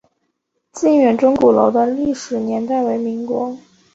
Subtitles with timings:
[0.73, 3.55] 靖远钟鼓楼的历史年代为民国。